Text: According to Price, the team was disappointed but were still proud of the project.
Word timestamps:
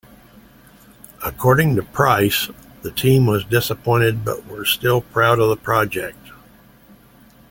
According 1.23 1.75
to 1.75 1.83
Price, 1.83 2.49
the 2.81 2.89
team 2.89 3.27
was 3.27 3.43
disappointed 3.45 4.25
but 4.25 4.47
were 4.47 4.65
still 4.65 5.01
proud 5.01 5.37
of 5.37 5.49
the 5.49 5.55
project. 5.55 6.31